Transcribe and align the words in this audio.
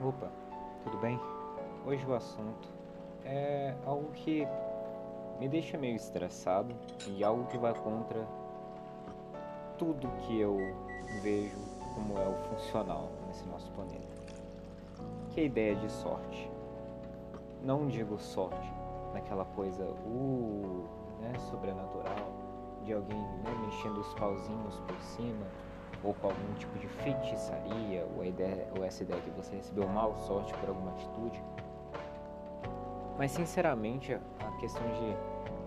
Opa, 0.00 0.28
tudo 0.84 0.96
bem? 0.98 1.18
Hoje 1.84 2.06
o 2.06 2.14
assunto 2.14 2.68
é 3.24 3.74
algo 3.84 4.12
que 4.12 4.46
me 5.40 5.48
deixa 5.48 5.76
meio 5.76 5.96
estressado 5.96 6.72
e 7.08 7.24
algo 7.24 7.46
que 7.46 7.58
vai 7.58 7.74
contra 7.74 8.24
tudo 9.76 10.08
que 10.20 10.38
eu 10.38 10.56
vejo 11.20 11.58
como 11.94 12.16
é 12.16 12.28
o 12.28 12.34
funcional 12.48 13.10
nesse 13.26 13.44
nosso 13.48 13.72
planeta. 13.72 14.06
Que 15.30 15.40
é 15.40 15.42
a 15.42 15.46
ideia 15.46 15.74
de 15.74 15.90
sorte. 15.90 16.48
Não 17.60 17.88
digo 17.88 18.20
sorte 18.20 18.72
naquela 19.12 19.46
coisa 19.46 19.82
uh, 19.82 20.88
né, 21.20 21.36
sobrenatural 21.50 22.32
de 22.84 22.92
alguém 22.92 23.20
né, 23.20 23.50
mexendo 23.66 23.98
os 23.98 24.14
pauzinhos 24.14 24.78
por 24.78 25.00
cima 25.00 25.46
ou 26.02 26.14
com 26.14 26.28
algum 26.28 26.54
tipo 26.54 26.78
de 26.78 26.88
feitiçaria, 26.88 28.06
ou, 28.16 28.24
ideia, 28.24 28.68
ou 28.76 28.84
essa 28.84 29.02
ideia 29.02 29.20
que 29.20 29.30
você 29.30 29.56
recebeu 29.56 29.88
mal 29.88 30.16
sorte 30.16 30.52
por 30.54 30.68
alguma 30.68 30.92
atitude. 30.92 31.42
Mas 33.18 33.32
sinceramente, 33.32 34.14
a 34.14 34.50
questão 34.60 34.86
de 34.92 35.16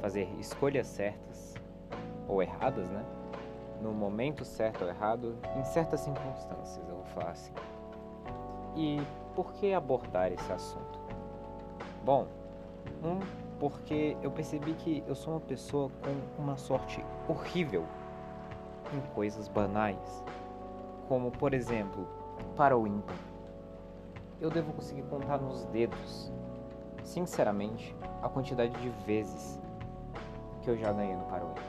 fazer 0.01 0.27
escolhas 0.39 0.87
certas 0.87 1.53
ou 2.27 2.41
erradas, 2.41 2.89
né? 2.89 3.05
No 3.81 3.91
momento 3.91 4.45
certo 4.45 4.83
ou 4.83 4.89
errado, 4.89 5.37
em 5.57 5.63
certas 5.63 6.01
circunstâncias, 6.01 6.87
eu 6.87 6.95
vou 6.95 7.05
falar 7.05 7.31
assim. 7.31 7.51
E 8.75 9.01
por 9.35 9.51
que 9.53 9.73
abordar 9.73 10.31
esse 10.31 10.51
assunto? 10.51 10.99
Bom, 12.05 12.27
um, 13.03 13.19
porque 13.59 14.15
eu 14.21 14.31
percebi 14.31 14.73
que 14.73 15.03
eu 15.07 15.15
sou 15.15 15.33
uma 15.33 15.39
pessoa 15.39 15.91
com 16.03 16.41
uma 16.41 16.57
sorte 16.57 17.03
horrível 17.27 17.85
coisas 19.13 19.47
banais, 19.47 20.23
como 21.07 21.31
por 21.31 21.53
exemplo, 21.53 22.07
para 22.55 22.77
o 22.77 22.85
ímpar. 22.85 23.15
Eu 24.39 24.49
devo 24.49 24.73
conseguir 24.73 25.03
contar 25.03 25.37
nos 25.37 25.63
dedos, 25.65 26.31
sinceramente, 27.03 27.95
a 28.21 28.27
quantidade 28.27 28.73
de 28.73 28.89
vezes 29.05 29.59
que 30.61 30.69
eu 30.69 30.77
já 30.77 30.91
ganhei 30.91 31.15
no 31.15 31.23
para 31.25 31.45
o 31.45 31.51
ímpar, 31.51 31.63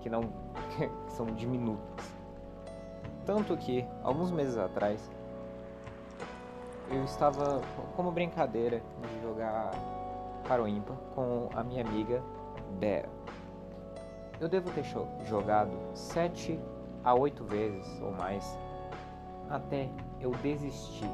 que 0.00 0.10
não 0.10 0.22
que 1.06 1.12
são 1.12 1.26
diminutas. 1.26 2.14
Tanto 3.24 3.56
que 3.56 3.86
alguns 4.02 4.30
meses 4.30 4.56
atrás 4.56 5.10
eu 6.90 7.04
estava 7.04 7.60
como 7.94 8.10
brincadeira 8.10 8.82
de 9.02 9.22
jogar 9.22 9.70
para 10.48 10.62
o 10.62 10.66
ímpar 10.66 10.96
com 11.14 11.48
a 11.54 11.62
minha 11.62 11.82
amiga 11.82 12.22
Bea. 12.78 13.08
Eu 14.40 14.48
devo 14.48 14.70
ter 14.70 14.84
jogado 15.26 15.70
sete 15.92 16.58
a 17.04 17.14
oito 17.14 17.44
vezes 17.44 18.00
ou 18.00 18.10
mais 18.10 18.58
até 19.50 19.86
eu 20.18 20.30
desistir, 20.30 21.10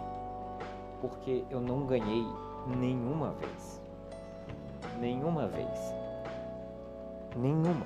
porque 1.01 1.45
eu 1.51 1.61
não 1.61 1.85
ganhei 1.87 2.25
nenhuma 2.69 3.33
vez. 3.33 3.83
Nenhuma 5.01 5.49
vez. 5.49 5.69
Nenhuma. 7.35 7.85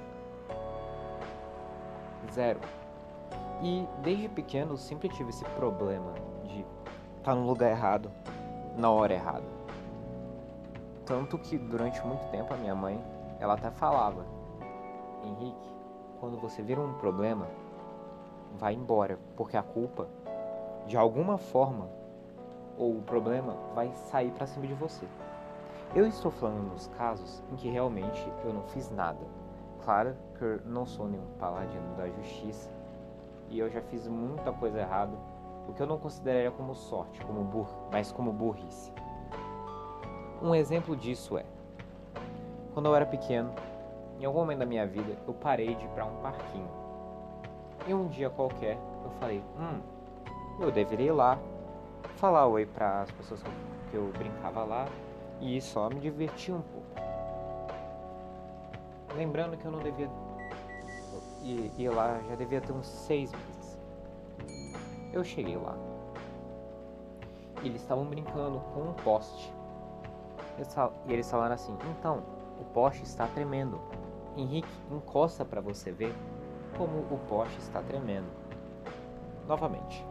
Zero. 2.30 2.60
E 3.62 3.88
desde 4.02 4.28
pequeno 4.28 4.74
eu 4.74 4.76
sempre 4.76 5.08
tive 5.08 5.30
esse 5.30 5.44
problema 5.56 6.12
de 6.44 6.66
estar 7.16 7.34
no 7.34 7.46
lugar 7.46 7.70
errado, 7.70 8.10
na 8.76 8.90
hora 8.90 9.14
errada. 9.14 9.46
Tanto 11.06 11.38
que 11.38 11.56
durante 11.56 11.98
muito 12.06 12.30
tempo 12.30 12.52
a 12.52 12.58
minha 12.58 12.74
mãe, 12.74 13.02
ela 13.40 13.54
até 13.54 13.70
falava 13.70 14.39
Henrique, 15.24 15.74
quando 16.20 16.38
você 16.38 16.62
vira 16.62 16.80
um 16.80 16.94
problema, 16.94 17.46
vai 18.56 18.74
embora, 18.74 19.18
porque 19.36 19.56
a 19.56 19.62
culpa, 19.62 20.08
de 20.86 20.96
alguma 20.96 21.38
forma, 21.38 21.88
ou 22.76 22.96
o 22.96 23.02
problema 23.02 23.56
vai 23.74 23.92
sair 23.92 24.30
para 24.32 24.46
cima 24.46 24.66
de 24.66 24.74
você. 24.74 25.06
Eu 25.94 26.06
estou 26.06 26.30
falando 26.30 26.70
nos 26.70 26.86
casos 26.88 27.42
em 27.50 27.56
que 27.56 27.68
realmente 27.68 28.32
eu 28.44 28.52
não 28.52 28.62
fiz 28.62 28.90
nada. 28.90 29.20
Claro 29.84 30.16
que 30.38 30.44
eu 30.44 30.60
não 30.64 30.86
sou 30.86 31.08
nenhum 31.08 31.26
paladino 31.38 31.96
da 31.96 32.08
justiça 32.08 32.70
e 33.48 33.58
eu 33.58 33.68
já 33.68 33.80
fiz 33.82 34.06
muita 34.06 34.52
coisa 34.52 34.78
errada, 34.78 35.16
o 35.68 35.72
que 35.72 35.82
eu 35.82 35.86
não 35.86 35.98
consideraria 35.98 36.50
como 36.50 36.74
sorte, 36.74 37.24
como 37.24 37.42
bur 37.42 37.66
mas 37.90 38.12
como 38.12 38.32
burrice. 38.32 38.92
Um 40.40 40.54
exemplo 40.54 40.96
disso 40.96 41.36
é: 41.36 41.44
quando 42.72 42.86
eu 42.86 42.94
era 42.94 43.04
pequeno, 43.04 43.52
em 44.20 44.24
algum 44.26 44.40
momento 44.40 44.58
da 44.58 44.66
minha 44.66 44.86
vida, 44.86 45.16
eu 45.26 45.32
parei 45.32 45.74
de 45.74 45.84
ir 45.84 45.88
para 45.88 46.04
um 46.04 46.16
parquinho. 46.16 46.68
E 47.86 47.94
um 47.94 48.06
dia 48.06 48.28
qualquer, 48.28 48.76
eu 49.02 49.10
falei: 49.18 49.42
hum, 49.58 49.80
eu 50.60 50.70
deveria 50.70 51.06
ir 51.06 51.12
lá, 51.12 51.38
falar 52.16 52.46
oi 52.46 52.66
para 52.66 53.00
as 53.00 53.10
pessoas 53.10 53.42
que 53.90 53.96
eu 53.96 54.12
brincava 54.18 54.62
lá 54.62 54.86
e 55.40 55.58
só 55.60 55.88
me 55.88 55.98
divertir 55.98 56.54
um 56.54 56.60
pouco. 56.60 56.86
Lembrando 59.16 59.56
que 59.56 59.64
eu 59.64 59.72
não 59.72 59.80
devia 59.80 60.08
ir, 61.42 61.72
ir 61.78 61.88
lá, 61.88 62.20
já 62.28 62.34
devia 62.34 62.60
ter 62.60 62.72
uns 62.72 62.86
seis 62.86 63.32
meses. 63.32 63.80
Eu 65.12 65.24
cheguei 65.24 65.56
lá. 65.56 65.74
E 67.62 67.68
eles 67.68 67.80
estavam 67.80 68.04
brincando 68.04 68.60
com 68.74 68.82
um 68.82 68.92
poste. 68.92 69.52
E 71.06 71.12
eles 71.12 71.30
falaram 71.30 71.54
assim: 71.54 71.76
então, 71.98 72.22
o 72.60 72.64
poste 72.66 73.02
está 73.02 73.26
tremendo. 73.26 73.80
Henrique 74.36 74.68
encosta 74.90 75.44
para 75.44 75.60
você 75.60 75.90
ver 75.90 76.14
como 76.76 77.00
o 77.10 77.18
poste 77.28 77.58
está 77.58 77.82
tremendo. 77.82 78.28
Novamente, 79.46 80.04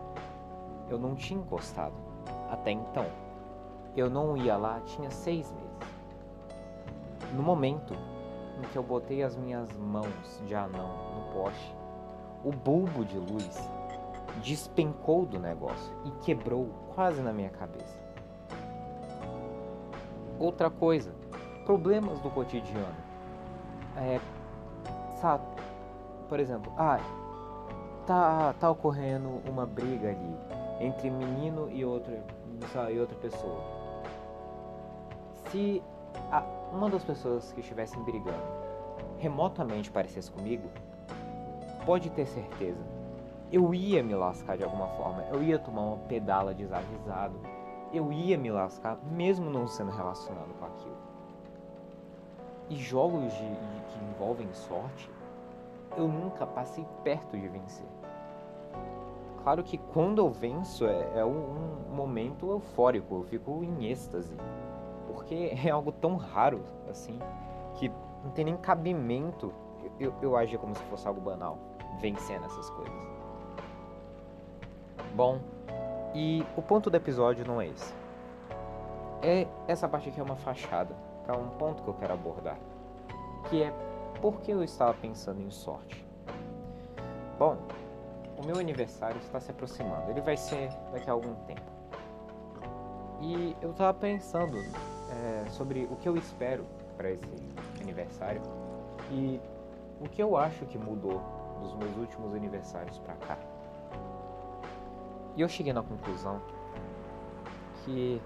eu 0.89 0.99
não 0.99 1.15
tinha 1.15 1.39
encostado 1.39 1.95
até 2.49 2.71
então. 2.71 3.05
Eu 3.95 4.09
não 4.09 4.35
ia 4.37 4.57
lá 4.57 4.81
tinha 4.81 5.09
seis 5.09 5.51
meses. 5.51 5.69
No 7.33 7.43
momento 7.43 7.93
em 8.57 8.67
que 8.71 8.77
eu 8.77 8.83
botei 8.83 9.23
as 9.23 9.35
minhas 9.35 9.71
mãos 9.77 10.41
de 10.45 10.53
anão 10.53 10.89
no 11.15 11.33
poste, 11.33 11.75
o 12.43 12.51
bulbo 12.51 13.05
de 13.05 13.17
luz 13.17 13.69
despencou 14.43 15.25
do 15.25 15.39
negócio 15.39 15.93
e 16.05 16.11
quebrou 16.23 16.69
quase 16.93 17.21
na 17.21 17.33
minha 17.33 17.49
cabeça. 17.49 17.97
Outra 20.37 20.69
coisa, 20.69 21.13
problemas 21.65 22.19
do 22.21 22.29
cotidiano 22.29 23.08
é, 23.97 24.19
sabe, 25.19 25.43
por 26.27 26.39
exemplo, 26.39 26.71
ah, 26.77 26.99
tá, 28.05 28.53
tá 28.59 28.69
ocorrendo 28.69 29.41
uma 29.47 29.65
briga 29.65 30.09
ali 30.09 30.35
entre 30.79 31.09
menino 31.09 31.69
e 31.69 31.83
outra, 31.83 32.23
e 32.91 32.99
outra 32.99 33.15
pessoa. 33.17 33.61
Se 35.49 35.83
a, 36.31 36.43
uma 36.71 36.89
das 36.89 37.03
pessoas 37.03 37.51
que 37.51 37.59
estivessem 37.59 38.01
brigando 38.03 38.59
remotamente 39.17 39.91
parecesse 39.91 40.31
comigo, 40.31 40.69
pode 41.85 42.09
ter 42.09 42.25
certeza, 42.25 42.81
eu 43.51 43.73
ia 43.73 44.01
me 44.03 44.13
lascar 44.15 44.57
de 44.57 44.63
alguma 44.63 44.87
forma, 44.89 45.23
eu 45.31 45.43
ia 45.43 45.59
tomar 45.59 45.81
uma 45.81 45.97
pedala 46.07 46.53
desavisado, 46.53 47.35
eu 47.91 48.13
ia 48.13 48.37
me 48.37 48.51
lascar 48.51 48.97
mesmo 49.11 49.49
não 49.49 49.67
sendo 49.67 49.91
relacionado 49.91 50.53
com 50.59 50.65
aquilo. 50.65 51.08
E 52.69 52.75
jogos 52.75 53.33
de, 53.33 53.39
de, 53.39 53.81
que 53.89 54.05
envolvem 54.05 54.47
sorte, 54.53 55.09
eu 55.97 56.07
nunca 56.07 56.45
passei 56.45 56.85
perto 57.03 57.37
de 57.37 57.47
vencer. 57.47 57.87
Claro 59.43 59.63
que 59.63 59.77
quando 59.77 60.19
eu 60.19 60.29
venço 60.29 60.85
é, 60.85 61.19
é 61.19 61.25
um, 61.25 61.69
momento 61.89 62.49
eufórico, 62.49 63.15
eu 63.15 63.23
fico 63.23 63.63
em 63.63 63.85
êxtase. 63.85 64.35
Porque 65.07 65.51
é 65.65 65.69
algo 65.69 65.91
tão 65.91 66.15
raro, 66.15 66.61
assim, 66.89 67.19
que 67.75 67.89
não 68.23 68.31
tem 68.31 68.45
nem 68.45 68.57
cabimento 68.57 69.51
eu, 69.99 70.13
eu 70.21 70.37
agir 70.37 70.57
como 70.57 70.75
se 70.75 70.83
fosse 70.83 71.07
algo 71.07 71.19
banal, 71.19 71.57
vencendo 71.99 72.45
essas 72.45 72.69
coisas. 72.69 72.93
Bom, 75.15 75.39
e 76.13 76.45
o 76.55 76.61
ponto 76.61 76.89
do 76.89 76.95
episódio 76.95 77.45
não 77.45 77.59
é 77.59 77.67
esse. 77.67 77.93
É 79.21 79.47
essa 79.67 79.87
parte 79.87 80.09
aqui 80.09 80.19
é 80.19 80.23
uma 80.23 80.35
fachada 80.35 80.95
para 81.25 81.37
um 81.37 81.49
ponto 81.49 81.83
que 81.83 81.89
eu 81.89 81.93
quero 81.93 82.13
abordar, 82.13 82.57
que 83.49 83.63
é 83.63 83.73
por 84.21 84.41
que 84.41 84.51
eu 84.51 84.63
estava 84.63 84.93
pensando 84.93 85.41
em 85.41 85.49
sorte. 85.49 86.05
Bom, 87.37 87.57
o 88.37 88.45
meu 88.45 88.57
aniversário 88.57 89.17
está 89.19 89.39
se 89.39 89.51
aproximando, 89.51 90.11
ele 90.11 90.21
vai 90.21 90.37
ser 90.37 90.69
daqui 90.91 91.09
a 91.09 91.13
algum 91.13 91.35
tempo. 91.45 91.61
E 93.21 93.55
eu 93.61 93.71
estava 93.71 93.93
pensando 93.97 94.57
é, 94.57 95.49
sobre 95.49 95.87
o 95.91 95.95
que 95.95 96.07
eu 96.07 96.15
espero 96.17 96.65
para 96.95 97.11
esse 97.11 97.23
aniversário 97.81 98.41
e 99.11 99.39
o 99.99 100.07
que 100.07 100.21
eu 100.21 100.37
acho 100.37 100.65
que 100.65 100.77
mudou 100.77 101.21
dos 101.61 101.73
meus 101.75 101.95
últimos 101.97 102.33
aniversários 102.33 102.97
para 102.99 103.15
cá. 103.15 103.37
E 105.35 105.41
eu 105.41 105.47
cheguei 105.47 105.73
na 105.73 105.83
conclusão 105.83 106.41
que 107.83 108.21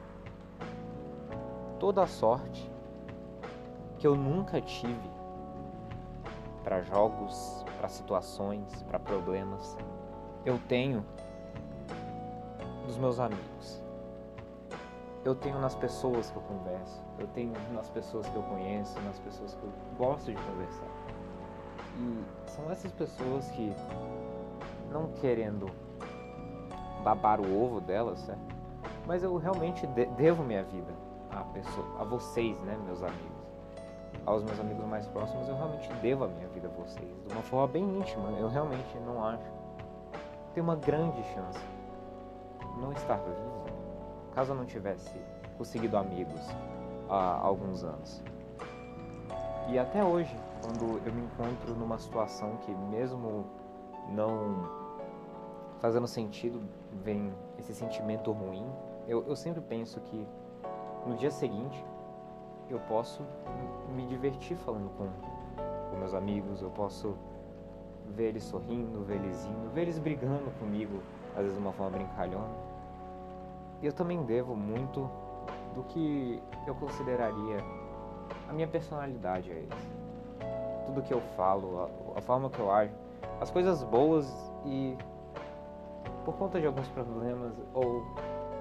toda 1.79 2.03
a 2.03 2.07
sorte 2.07 2.72
que 4.03 4.07
eu 4.07 4.17
nunca 4.17 4.59
tive 4.59 5.09
para 6.61 6.81
jogos, 6.81 7.63
para 7.77 7.87
situações, 7.87 8.83
para 8.89 8.99
problemas. 8.99 9.77
Eu 10.45 10.59
tenho 10.67 11.05
dos 12.85 12.97
meus 12.97 13.17
amigos. 13.17 13.81
eu 15.23 15.33
tenho 15.33 15.57
nas 15.57 15.73
pessoas 15.73 16.29
que 16.29 16.35
eu 16.35 16.41
converso, 16.41 17.01
eu 17.17 17.27
tenho 17.27 17.53
nas 17.71 17.89
pessoas 17.89 18.27
que 18.27 18.35
eu 18.35 18.43
conheço, 18.43 18.99
nas 19.03 19.17
pessoas 19.19 19.55
que 19.55 19.63
eu 19.63 19.71
gosto 19.97 20.33
de 20.33 20.37
conversar. 20.37 20.87
E 21.97 22.49
são 22.49 22.69
essas 22.69 22.91
pessoas 22.91 23.49
que, 23.51 23.73
não 24.91 25.13
querendo 25.21 25.67
babar 27.05 27.39
o 27.39 27.63
ovo 27.63 27.79
delas, 27.79 28.19
certo? 28.19 28.53
mas 29.07 29.23
eu 29.23 29.37
realmente 29.37 29.87
de 29.87 30.05
devo 30.07 30.43
minha 30.43 30.65
vida 30.65 30.93
a, 31.31 31.45
pessoa, 31.45 32.01
a 32.01 32.03
vocês, 32.03 32.59
né, 32.63 32.77
meus 32.85 33.01
amigos. 33.01 33.42
Aos 34.25 34.43
meus 34.43 34.59
amigos 34.59 34.85
mais 34.85 35.05
próximos, 35.07 35.47
eu 35.49 35.55
realmente 35.55 35.91
devo 36.01 36.23
a 36.23 36.27
minha 36.27 36.47
vida 36.49 36.67
a 36.67 36.81
vocês. 36.81 37.09
De 37.27 37.33
uma 37.33 37.43
forma 37.43 37.67
bem 37.67 37.83
íntima, 37.83 38.29
eu 38.39 38.47
realmente 38.47 38.97
não 39.05 39.23
acho. 39.23 39.51
Tem 40.53 40.63
uma 40.63 40.75
grande 40.75 41.21
chance 41.33 41.59
não 42.79 42.91
estar 42.91 43.17
vivo 43.17 43.63
caso 44.33 44.51
eu 44.51 44.55
não 44.55 44.65
tivesse 44.65 45.15
conseguido 45.57 45.95
amigos 45.95 46.41
há 47.09 47.39
alguns 47.41 47.83
anos. 47.83 48.21
E 49.69 49.79
até 49.79 50.03
hoje, 50.03 50.35
quando 50.61 50.99
eu 51.05 51.13
me 51.13 51.23
encontro 51.23 51.73
numa 51.75 51.97
situação 51.97 52.57
que 52.57 52.71
mesmo 52.71 53.45
não 54.09 54.67
fazendo 55.79 56.07
sentido, 56.07 56.61
vem 57.03 57.33
esse 57.59 57.73
sentimento 57.73 58.31
ruim, 58.31 58.65
eu, 59.07 59.23
eu 59.27 59.35
sempre 59.35 59.61
penso 59.61 59.99
que 60.01 60.27
no 61.05 61.15
dia 61.15 61.31
seguinte 61.31 61.85
eu 62.69 62.79
posso 62.81 63.23
me 63.95 64.05
divertir 64.05 64.57
falando 64.57 64.89
com, 64.97 65.07
com 65.89 65.97
meus 65.97 66.13
amigos, 66.13 66.61
eu 66.61 66.69
posso 66.71 67.15
ver 68.15 68.29
eles 68.29 68.43
sorrindo, 68.43 69.03
ver 69.03 69.15
eles 69.15 69.45
indo, 69.45 69.69
ver 69.71 69.81
eles 69.83 69.99
brigando 69.99 70.51
comigo, 70.59 71.01
às 71.35 71.41
vezes 71.41 71.53
de 71.53 71.59
uma 71.59 71.73
forma 71.73 71.97
brincalhona. 71.97 72.53
E 73.81 73.85
eu 73.85 73.93
também 73.93 74.23
devo 74.23 74.55
muito 74.55 75.09
do 75.73 75.83
que 75.83 76.41
eu 76.67 76.75
consideraria 76.75 77.57
a 78.47 78.53
minha 78.53 78.67
personalidade 78.67 79.51
a 79.51 79.55
eles. 79.55 79.91
Tudo 80.85 81.01
que 81.01 81.13
eu 81.13 81.21
falo, 81.35 81.89
a, 82.15 82.19
a 82.19 82.21
forma 82.21 82.49
que 82.49 82.59
eu 82.59 82.71
ajo, 82.71 82.93
as 83.41 83.49
coisas 83.49 83.83
boas 83.83 84.31
e 84.65 84.95
por 86.23 86.35
conta 86.35 86.59
de 86.59 86.67
alguns 86.67 86.87
problemas 86.89 87.53
ou 87.73 88.03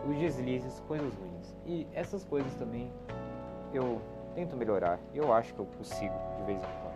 os 0.08 0.16
deslizes, 0.18 0.80
coisas 0.88 1.14
ruins. 1.14 1.56
E 1.64 1.86
essas 1.92 2.24
coisas 2.24 2.52
também 2.54 2.90
eu 3.78 4.00
tento 4.34 4.56
melhorar 4.56 4.98
e 5.12 5.18
eu 5.18 5.32
acho 5.32 5.54
que 5.54 5.60
eu 5.60 5.66
consigo 5.66 6.14
de 6.38 6.44
vez 6.44 6.58
em 6.58 6.66
quando. 6.66 6.92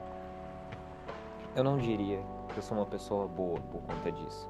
Eu 1.55 1.65
não 1.65 1.79
diria 1.79 2.21
que 2.49 2.59
eu 2.59 2.63
sou 2.63 2.77
uma 2.77 2.87
pessoa 2.87 3.27
boa 3.27 3.59
por 3.71 3.81
conta 3.83 4.13
disso. 4.13 4.49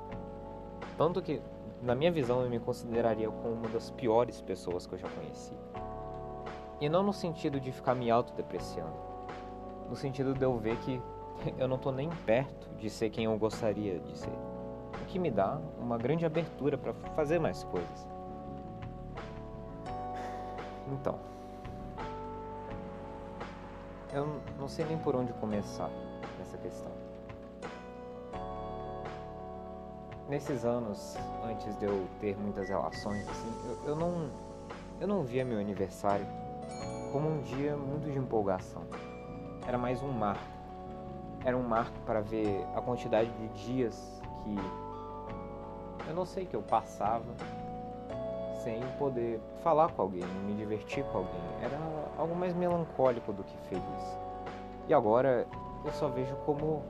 Tanto 0.97 1.21
que 1.23 1.41
na 1.83 1.95
minha 1.95 2.11
visão, 2.11 2.43
eu 2.43 2.49
me 2.49 2.59
consideraria 2.59 3.31
como 3.31 3.55
uma 3.55 3.69
das 3.69 3.91
piores 3.91 4.41
pessoas 4.41 4.87
que 4.87 4.95
eu 4.95 4.99
já 4.99 5.09
conheci. 5.09 5.57
E 6.81 6.89
não 6.89 7.03
no 7.03 7.13
sentido 7.13 7.61
de 7.61 7.71
ficar 7.73 7.95
me 7.95 8.11
autodepreciando, 8.11 8.97
no 9.89 9.97
sentido 9.97 10.35
de 10.35 10.45
eu 10.45 10.57
ver 10.57 10.77
que 10.79 11.01
eu 11.59 11.69
não 11.69 11.77
estou 11.77 11.93
nem 11.93 12.09
perto 12.09 12.69
de 12.77 12.91
ser 12.91 13.11
quem 13.11 13.27
eu 13.27 13.39
gostaria 13.39 13.99
de 13.99 14.17
ser. 14.19 14.33
O 15.01 15.05
que 15.07 15.19
me 15.19 15.31
dá 15.31 15.61
uma 15.79 15.99
grande 15.99 16.25
abertura 16.25 16.77
para 16.77 16.93
fazer 17.15 17.39
mais 17.39 17.63
coisas. 17.65 18.09
Então, 20.89 21.19
eu 24.13 24.41
não 24.59 24.69
sei 24.69 24.85
nem 24.85 24.99
por 24.99 25.15
onde 25.15 25.33
começar 25.35 25.91
nessa 26.39 26.57
questão. 26.59 27.07
nesses 30.29 30.65
anos 30.65 31.17
antes 31.45 31.77
de 31.79 31.85
eu 31.85 32.07
ter 32.21 32.37
muitas 32.37 32.69
relações, 32.69 33.29
assim, 33.29 33.53
eu, 33.65 33.91
eu 33.91 33.97
não 33.97 34.31
eu 35.01 35.07
não 35.07 35.23
via 35.23 35.45
meu 35.45 35.59
aniversário 35.59 36.27
como 37.13 37.29
um 37.29 37.43
dia 37.43 37.77
muito 37.77 38.11
de 38.11 38.19
empolgação. 38.19 38.83
Era 39.67 39.77
mais 39.77 40.03
um 40.03 40.11
marco. 40.11 40.43
Era 41.45 41.57
um 41.57 41.63
marco 41.63 41.99
para 42.05 42.21
ver 42.21 42.65
a 42.75 42.81
quantidade 42.81 43.31
de 43.31 43.49
dias 43.67 44.21
que 44.43 44.57
eu 46.09 46.15
não 46.15 46.25
sei 46.25 46.47
que 46.47 46.57
eu 46.57 46.63
passava 46.63 47.25
sem 48.67 48.81
poder 48.99 49.41
falar 49.63 49.93
com 49.93 50.03
alguém, 50.03 50.27
me 50.45 50.53
divertir 50.55 51.05
com 51.05 51.19
alguém. 51.19 51.41
Era 51.63 51.79
algo 52.19 52.35
mais 52.35 52.53
melancólico 52.53 53.33
do 53.33 53.45
que 53.45 53.57
feliz. 53.69 54.19
E 54.89 54.95
agora 54.95 55.47
eu 55.85 55.93
só 55.93 56.09
vejo 56.09 56.35
como 56.45 56.83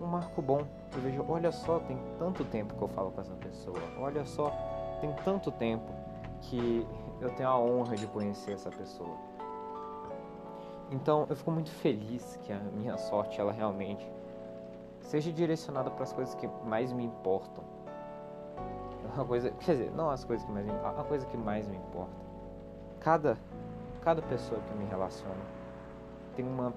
um 0.00 0.06
marco 0.06 0.42
bom. 0.42 0.62
Eu 0.92 1.00
vejo, 1.00 1.24
olha 1.28 1.52
só, 1.52 1.78
tem 1.78 1.96
tanto 2.18 2.44
tempo 2.44 2.74
que 2.74 2.82
eu 2.82 2.88
falo 2.88 3.12
com 3.12 3.20
essa 3.20 3.34
pessoa. 3.34 3.78
Olha 4.00 4.24
só, 4.24 4.52
tem 5.00 5.12
tanto 5.24 5.52
tempo 5.52 5.92
que 6.40 6.84
eu 7.20 7.30
tenho 7.36 7.48
a 7.48 7.56
honra 7.56 7.94
de 7.94 8.08
conhecer 8.08 8.54
essa 8.54 8.70
pessoa. 8.70 9.16
Então, 10.90 11.24
eu 11.30 11.36
fico 11.36 11.52
muito 11.52 11.70
feliz 11.70 12.36
que 12.42 12.52
a 12.52 12.58
minha 12.58 12.98
sorte 12.98 13.40
ela 13.40 13.52
realmente 13.52 14.04
seja 15.02 15.30
direcionada 15.30 15.88
para 15.88 16.02
as 16.02 16.12
coisas 16.12 16.34
que 16.34 16.48
mais 16.64 16.92
me 16.92 17.04
importam. 17.04 17.62
A 19.16 19.24
coisa, 19.24 19.50
quer 19.50 19.72
dizer, 19.72 19.92
não 19.92 20.10
as 20.10 20.24
coisas 20.24 20.46
que 20.46 20.52
mais 20.52 20.66
me, 20.66 20.72
a 20.72 21.04
coisa 21.04 21.26
que 21.26 21.36
mais 21.36 21.66
me 21.68 21.76
importa. 21.76 22.12
Cada 23.00 23.36
cada 24.00 24.22
pessoa 24.22 24.60
que 24.60 24.74
me 24.74 24.86
relaciono 24.86 25.40
tem 26.34 26.46
uma 26.46 26.72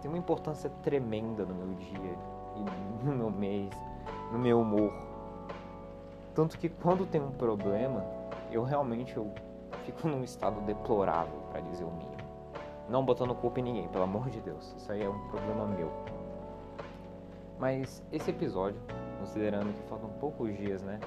tem 0.00 0.08
uma 0.08 0.18
importância 0.18 0.70
tremenda 0.82 1.44
no 1.44 1.54
meu 1.54 1.74
dia 1.74 2.18
e 2.56 3.04
no 3.04 3.14
meu 3.14 3.30
mês, 3.30 3.70
no 4.32 4.38
meu 4.38 4.60
humor. 4.60 4.92
Tanto 6.34 6.56
que 6.56 6.68
quando 6.68 7.04
tem 7.04 7.20
um 7.20 7.32
problema, 7.32 8.04
eu 8.52 8.62
realmente 8.62 9.16
eu 9.16 9.32
fico 9.84 10.06
num 10.06 10.22
estado 10.22 10.60
deplorável, 10.60 11.40
para 11.50 11.60
dizer 11.60 11.84
o 11.84 11.90
mínimo. 11.90 12.16
Não 12.88 13.04
botando 13.04 13.34
culpa 13.34 13.58
em 13.58 13.64
ninguém, 13.64 13.88
pelo 13.88 14.04
amor 14.04 14.30
de 14.30 14.40
Deus. 14.40 14.72
Isso 14.78 14.90
aí 14.92 15.02
é 15.02 15.08
um 15.08 15.18
problema 15.28 15.66
meu. 15.66 15.90
Mas 17.58 18.02
esse 18.12 18.30
episódio, 18.30 18.80
considerando 19.18 19.72
que 19.74 19.88
faltam 19.88 20.08
poucos 20.20 20.56
dias, 20.56 20.82
né, 20.82 21.00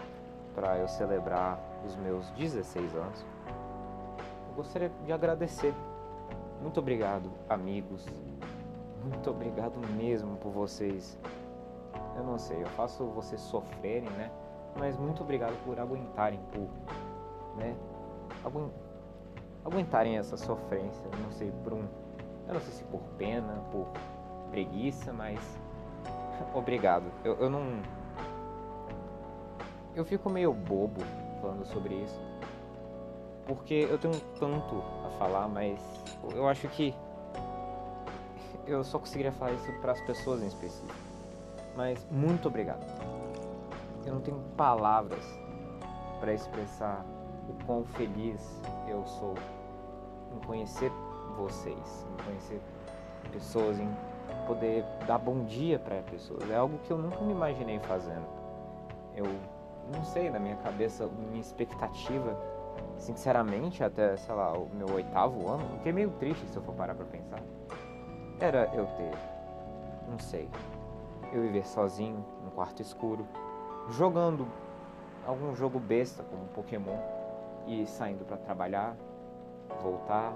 para 0.53 0.77
eu 0.77 0.87
celebrar 0.87 1.59
os 1.85 1.95
meus 1.95 2.29
16 2.31 2.95
anos, 2.95 3.25
eu 4.49 4.55
gostaria 4.55 4.91
de 5.05 5.11
agradecer. 5.11 5.73
Muito 6.61 6.79
obrigado, 6.79 7.31
amigos, 7.49 8.05
muito 9.03 9.31
obrigado 9.31 9.79
mesmo 9.95 10.37
por 10.37 10.51
vocês. 10.51 11.17
Eu 12.15 12.23
não 12.23 12.37
sei, 12.37 12.61
eu 12.61 12.67
faço 12.67 13.05
vocês 13.05 13.41
sofrerem, 13.41 14.09
né? 14.11 14.31
Mas 14.77 14.97
muito 14.97 15.23
obrigado 15.23 15.55
por 15.65 15.79
aguentarem, 15.79 16.39
por, 16.51 16.69
né? 17.57 17.75
Agu 18.43 18.69
aguentarem 19.65 20.17
essa 20.17 20.37
sofrência. 20.37 21.03
Eu 21.11 21.19
não 21.19 21.31
sei 21.31 21.51
por 21.63 21.73
um, 21.73 21.83
eu 22.47 22.53
não 22.53 22.61
sei 22.61 22.73
se 22.73 22.83
por 22.85 23.01
pena, 23.17 23.63
por 23.71 23.87
preguiça, 24.49 25.11
mas 25.11 25.39
obrigado. 26.53 27.05
Eu, 27.23 27.35
eu 27.35 27.49
não, 27.49 27.81
eu 29.95 30.05
fico 30.05 30.29
meio 30.29 30.53
bobo 30.53 31.01
falando 31.41 31.65
sobre 31.65 31.95
isso, 31.95 32.19
porque 33.45 33.87
eu 33.89 33.97
tenho 33.97 34.19
tanto 34.39 34.83
a 35.05 35.09
falar, 35.17 35.47
mas 35.47 35.79
eu 36.33 36.47
acho 36.47 36.67
que 36.69 36.93
eu 38.65 38.83
só 38.83 38.99
conseguiria 38.99 39.31
falar 39.31 39.53
isso 39.53 39.71
para 39.81 39.91
as 39.91 40.01
pessoas 40.01 40.41
em 40.41 40.47
específico. 40.47 40.93
Mas 41.75 42.05
muito 42.11 42.47
obrigado. 42.47 42.85
Eu 44.05 44.15
não 44.15 44.21
tenho 44.21 44.39
palavras 44.55 45.23
para 46.19 46.33
expressar 46.33 47.05
o 47.49 47.65
quão 47.65 47.83
feliz 47.83 48.61
eu 48.87 49.05
sou 49.05 49.35
em 50.35 50.45
conhecer 50.45 50.91
vocês, 51.37 52.07
em 52.11 52.23
conhecer 52.23 52.61
pessoas, 53.31 53.79
em 53.79 53.89
poder 54.47 54.85
dar 55.07 55.17
bom 55.17 55.43
dia 55.45 55.79
para 55.79 56.01
pessoas. 56.03 56.49
É 56.49 56.55
algo 56.55 56.77
que 56.79 56.91
eu 56.91 56.97
nunca 56.97 57.19
me 57.21 57.31
imaginei 57.31 57.79
fazendo. 57.79 58.25
Eu 59.15 59.25
não 59.93 60.03
sei, 60.03 60.29
na 60.29 60.39
minha 60.39 60.55
cabeça, 60.57 61.07
minha 61.07 61.41
expectativa, 61.41 62.37
sinceramente, 62.97 63.83
até, 63.83 64.15
sei 64.17 64.35
lá, 64.35 64.53
o 64.53 64.69
meu 64.73 64.89
oitavo 64.93 65.47
ano, 65.49 65.79
que 65.81 65.89
é 65.89 65.91
meio 65.91 66.11
triste 66.11 66.45
se 66.47 66.57
eu 66.57 66.61
for 66.63 66.73
parar 66.73 66.95
pra 66.95 67.05
pensar 67.05 67.39
era 68.41 68.71
eu 68.73 68.87
ter, 68.87 69.13
não 70.09 70.17
sei, 70.17 70.49
eu 71.31 71.43
viver 71.43 71.65
sozinho, 71.67 72.25
num 72.43 72.49
quarto 72.49 72.81
escuro, 72.81 73.23
jogando 73.91 74.47
algum 75.27 75.55
jogo 75.55 75.79
besta 75.79 76.23
como 76.23 76.47
Pokémon 76.47 76.97
e 77.67 77.85
saindo 77.85 78.25
para 78.25 78.37
trabalhar, 78.37 78.97
voltar, 79.79 80.33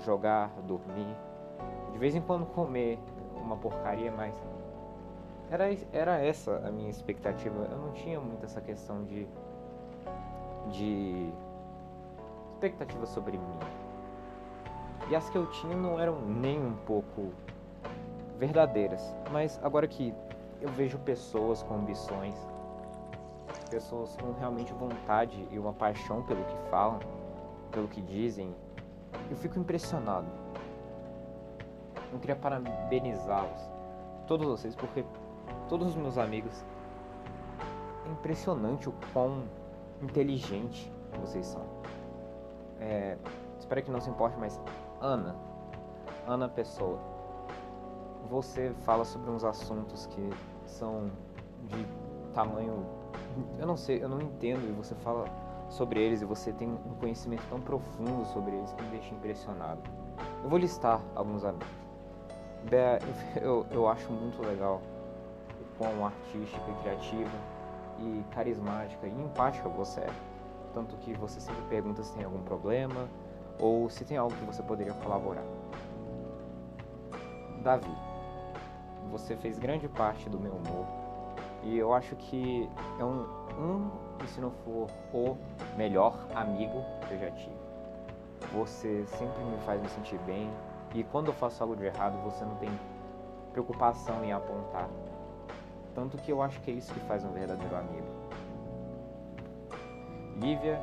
jogar, 0.00 0.50
dormir, 0.66 1.16
de 1.90 1.98
vez 1.98 2.14
em 2.14 2.20
quando 2.20 2.44
comer 2.44 2.98
uma 3.34 3.56
porcaria, 3.56 4.12
mas 4.12 4.34
era, 5.50 5.64
era 5.92 6.18
essa 6.18 6.56
a 6.66 6.70
minha 6.70 6.90
expectativa. 6.90 7.68
Eu 7.70 7.78
não 7.78 7.92
tinha 7.92 8.20
muito 8.20 8.44
essa 8.44 8.60
questão 8.60 9.04
de 9.04 9.26
de 10.70 11.30
expectativa 12.54 13.06
sobre 13.06 13.38
mim. 13.38 13.58
E 15.08 15.16
as 15.16 15.30
que 15.30 15.38
eu 15.38 15.46
tinha 15.50 15.76
não 15.76 15.98
eram 15.98 16.20
nem 16.20 16.60
um 16.60 16.74
pouco 16.86 17.32
verdadeiras. 18.38 19.14
Mas 19.32 19.58
agora 19.62 19.86
que 19.86 20.14
eu 20.60 20.68
vejo 20.70 20.98
pessoas 20.98 21.62
com 21.62 21.76
ambições, 21.76 22.34
pessoas 23.70 24.16
com 24.16 24.32
realmente 24.32 24.72
vontade 24.72 25.48
e 25.50 25.58
uma 25.58 25.72
paixão 25.72 26.22
pelo 26.22 26.44
que 26.44 26.56
falam, 26.70 26.98
pelo 27.70 27.88
que 27.88 28.00
dizem, 28.00 28.54
eu 29.30 29.36
fico 29.36 29.58
impressionado. 29.58 30.26
Eu 32.12 32.18
queria 32.18 32.36
parabenizá-los, 32.36 33.60
todos 34.26 34.46
vocês, 34.46 34.74
porque 34.74 35.04
todos 35.68 35.88
os 35.88 35.96
meus 35.96 36.18
amigos. 36.18 36.64
É 38.06 38.10
impressionante 38.10 38.88
o 38.88 38.94
quão 39.12 39.44
inteligente 40.02 40.90
vocês 41.20 41.46
são. 41.46 41.62
É, 42.80 43.16
espero 43.58 43.82
que 43.82 43.90
não 43.90 44.00
se 44.00 44.08
importe, 44.08 44.36
mas 44.38 44.60
Ana, 45.00 45.36
Ana 46.26 46.48
Pessoa, 46.48 46.98
você 48.28 48.72
fala 48.84 49.04
sobre 49.04 49.30
uns 49.30 49.44
assuntos 49.44 50.06
que 50.06 50.30
são 50.66 51.10
de 51.64 51.86
tamanho, 52.32 52.86
eu 53.58 53.66
não 53.66 53.76
sei, 53.76 54.02
eu 54.02 54.08
não 54.08 54.20
entendo 54.20 54.68
e 54.68 54.72
você 54.72 54.94
fala 54.96 55.26
sobre 55.68 56.00
eles 56.00 56.22
e 56.22 56.24
você 56.24 56.52
tem 56.52 56.68
um 56.68 56.94
conhecimento 57.00 57.42
tão 57.48 57.60
profundo 57.60 58.24
sobre 58.26 58.56
eles 58.56 58.72
que 58.72 58.82
me 58.82 58.90
deixa 58.90 59.14
impressionado. 59.14 59.80
Eu 60.42 60.48
vou 60.48 60.58
listar 60.58 61.00
alguns 61.14 61.44
amigos. 61.44 61.68
Eu, 63.40 63.66
eu 63.70 63.88
acho 63.88 64.10
muito 64.10 64.42
legal 64.42 64.80
o 65.78 65.84
quão 65.84 66.06
artística 66.06 66.70
e 66.70 66.82
criativa 66.82 67.38
e 67.98 68.24
carismática 68.30 69.06
e 69.06 69.10
empática 69.10 69.68
você 69.68 70.00
é. 70.00 70.10
Tanto 70.74 70.96
que 70.96 71.14
você 71.14 71.40
sempre 71.40 71.62
pergunta 71.68 72.02
se 72.02 72.12
tem 72.14 72.24
algum 72.24 72.42
problema 72.42 73.08
ou 73.58 73.88
se 73.88 74.04
tem 74.04 74.16
algo 74.16 74.34
que 74.34 74.44
você 74.44 74.62
poderia 74.62 74.92
colaborar. 74.94 75.44
Davi, 77.62 77.96
você 79.10 79.36
fez 79.36 79.58
grande 79.58 79.88
parte 79.88 80.28
do 80.28 80.38
meu 80.38 80.52
humor 80.52 80.86
e 81.62 81.76
eu 81.76 81.92
acho 81.92 82.14
que 82.16 82.68
é 82.98 83.04
um, 83.04 83.26
um 83.58 83.90
e 84.22 84.28
se 84.28 84.40
não 84.40 84.50
for 84.50 84.88
o 85.12 85.36
melhor 85.76 86.26
amigo 86.34 86.84
que 87.06 87.14
eu 87.14 87.18
já 87.18 87.30
tive. 87.32 87.58
Você 88.52 89.04
sempre 89.06 89.42
me 89.44 89.58
faz 89.58 89.80
me 89.80 89.88
sentir 89.88 90.18
bem 90.20 90.50
e 90.94 91.02
quando 91.04 91.28
eu 91.28 91.34
faço 91.34 91.62
algo 91.62 91.76
de 91.76 91.84
errado 91.84 92.16
você 92.22 92.44
não 92.44 92.54
tem 92.56 92.70
preocupação 93.52 94.24
em 94.24 94.32
apontar. 94.32 94.88
Tanto 95.98 96.16
que 96.18 96.30
eu 96.30 96.40
acho 96.40 96.60
que 96.60 96.70
é 96.70 96.74
isso 96.74 96.94
que 96.94 97.00
faz 97.00 97.24
um 97.24 97.32
verdadeiro 97.32 97.74
amigo. 97.74 98.06
Lívia, 100.36 100.80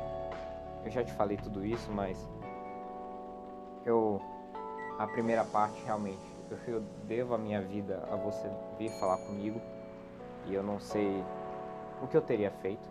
eu 0.84 0.90
já 0.90 1.02
te 1.02 1.10
falei 1.14 1.38
tudo 1.38 1.64
isso, 1.64 1.90
mas 1.90 2.28
eu 3.86 4.20
a 4.98 5.06
primeira 5.06 5.42
parte 5.42 5.82
realmente 5.86 6.20
eu 6.66 6.82
devo 7.04 7.32
a 7.32 7.38
minha 7.38 7.62
vida 7.62 8.06
a 8.12 8.16
você 8.16 8.46
vir 8.78 8.90
falar 9.00 9.16
comigo 9.16 9.58
e 10.44 10.52
eu 10.52 10.62
não 10.62 10.78
sei 10.78 11.24
o 12.02 12.06
que 12.06 12.14
eu 12.14 12.20
teria 12.20 12.50
feito, 12.50 12.86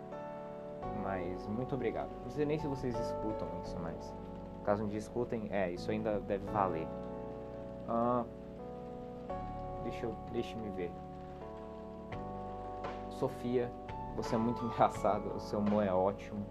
mas 1.04 1.46
muito 1.46 1.76
obrigado. 1.76 2.10
Não 2.24 2.30
sei 2.32 2.44
nem 2.44 2.58
se 2.58 2.66
vocês 2.66 2.98
escutam 2.98 3.46
isso, 3.62 3.78
mas 3.78 4.12
caso 4.64 4.82
um 4.82 4.88
dia 4.88 4.98
escutem, 4.98 5.46
é, 5.52 5.70
isso 5.70 5.92
ainda 5.92 6.18
deve 6.18 6.44
valer. 6.50 6.88
Ah, 7.88 8.24
deixa 9.84 10.06
eu, 10.06 10.14
deixa 10.32 10.56
me 10.56 10.70
ver. 10.70 10.90
Sofia, 13.18 13.72
você 14.14 14.34
é 14.34 14.38
muito 14.38 14.64
engraçada, 14.66 15.28
o 15.28 15.40
seu 15.40 15.58
humor 15.58 15.84
é 15.84 15.92
ótimo. 15.92 16.44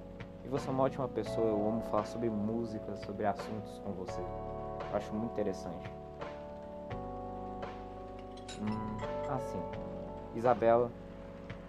E 0.44 0.48
você 0.48 0.68
é 0.70 0.72
uma 0.72 0.84
ótima 0.84 1.08
pessoa, 1.08 1.48
eu 1.48 1.68
amo 1.68 1.82
falar 1.84 2.06
sobre 2.06 2.30
música, 2.30 2.96
sobre 2.98 3.26
assuntos 3.26 3.80
com 3.80 3.92
você. 3.94 4.22
Eu 4.22 4.98
acho 4.98 5.14
muito 5.14 5.32
interessante. 5.32 5.92
Hum, 8.62 8.98
ah, 9.30 9.40
sim. 9.40 9.62
Isabela, 10.36 10.92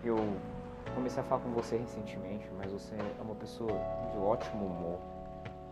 eu 0.04 0.16
comecei 0.94 1.22
a 1.22 1.24
falar 1.24 1.42
com 1.42 1.50
você 1.50 1.76
recentemente, 1.76 2.48
mas 2.58 2.70
você 2.70 2.94
é 2.94 3.22
uma 3.22 3.34
pessoa 3.34 3.72
de 4.12 4.18
ótimo 4.18 4.66
humor. 4.66 4.98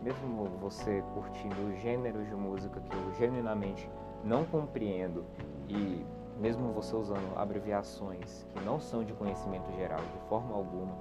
Mesmo 0.01 0.45
você 0.61 1.03
curtindo 1.15 1.77
gêneros 1.81 2.27
de 2.27 2.35
música 2.35 2.81
que 2.81 2.97
eu 2.97 3.13
genuinamente 3.15 3.89
não 4.23 4.45
compreendo 4.45 5.25
e 5.69 6.05
mesmo 6.39 6.73
você 6.73 6.95
usando 6.95 7.37
abreviações 7.37 8.47
que 8.53 8.61
não 8.61 8.81
são 8.81 9.05
de 9.05 9.13
conhecimento 9.13 9.71
geral 9.73 10.01
de 10.01 10.29
forma 10.29 10.55
alguma, 10.55 10.95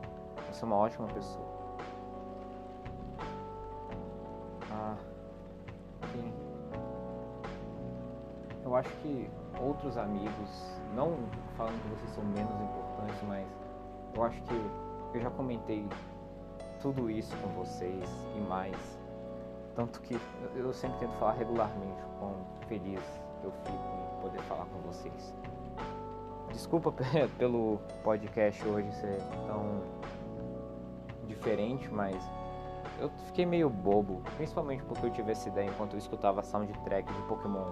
você 0.52 0.64
é 0.64 0.68
uma 0.68 0.76
ótima 0.76 1.08
pessoa. 1.08 1.46
Ah, 4.72 4.96
sim. 6.12 6.34
Eu 8.64 8.76
acho 8.76 8.90
que 8.98 9.30
outros 9.62 9.98
amigos, 9.98 10.80
não 10.96 11.18
falando 11.58 11.82
que 11.82 11.90
vocês 11.90 12.12
são 12.12 12.24
menos 12.24 12.54
importantes, 12.62 13.22
mas 13.28 13.48
eu 14.16 14.24
acho 14.24 14.42
que 14.44 14.72
eu 15.14 15.22
já 15.22 15.30
comentei 15.32 15.88
tudo 16.82 17.10
isso 17.10 17.36
com 17.38 17.50
vocês 17.50 18.10
e 18.36 18.40
mais. 18.42 19.00
Tanto 19.76 20.02
que 20.02 20.20
eu 20.56 20.72
sempre 20.74 21.00
tento 21.00 21.14
falar 21.18 21.34
regularmente 21.34 22.02
quão 22.20 22.36
feliz 22.68 23.02
eu 23.44 23.52
fico 23.52 24.03
poder 24.24 24.42
falar 24.44 24.66
com 24.66 24.80
vocês. 24.80 25.34
Desculpa 26.52 26.94
pelo 27.38 27.80
podcast 28.04 28.66
hoje 28.66 28.90
ser 28.94 29.18
tão 29.46 29.82
diferente, 31.28 31.90
mas 31.92 32.16
eu 33.00 33.10
fiquei 33.28 33.46
meio 33.46 33.70
bobo, 33.70 34.22
principalmente 34.38 34.82
porque 34.84 35.06
eu 35.08 35.12
tive 35.12 35.32
essa 35.34 35.50
ideia 35.50 35.70
enquanto 35.70 35.94
eu 35.94 36.00
escutava 36.00 36.40
a 36.40 36.44
soundtrack 36.44 37.12
de 37.12 37.22
Pokémon 37.24 37.66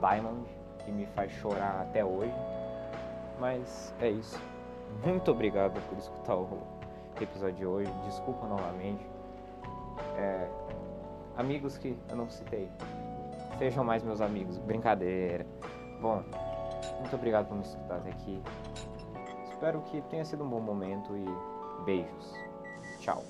Diamond, 0.00 0.48
que 0.78 0.90
me 0.90 1.06
faz 1.06 1.30
chorar 1.32 1.82
até 1.82 2.04
hoje. 2.04 2.34
Mas 3.38 3.92
é 4.00 4.08
isso. 4.08 4.40
Muito 5.04 5.30
obrigado 5.30 5.80
por 5.88 5.98
escutar 5.98 6.36
o 6.36 6.62
episódio 7.20 7.56
de 7.56 7.66
hoje. 7.66 7.92
Desculpa 8.06 8.46
novamente. 8.46 9.04
É, 10.16 10.48
amigos 11.36 11.76
que 11.76 11.96
eu 12.08 12.16
não 12.16 12.30
citei, 12.30 12.70
sejam 13.58 13.84
mais 13.84 14.02
meus 14.02 14.20
amigos. 14.20 14.58
Brincadeira. 14.58 15.46
Bom, 16.00 16.22
muito 17.00 17.16
obrigado 17.16 17.48
por 17.48 17.56
me 17.56 17.62
escutar 17.62 17.96
até 17.96 18.10
aqui. 18.10 18.42
Espero 19.50 19.80
que 19.82 20.00
tenha 20.02 20.24
sido 20.24 20.44
um 20.44 20.48
bom 20.48 20.60
momento 20.60 21.16
e 21.16 21.24
beijos. 21.84 22.34
Tchau. 23.00 23.22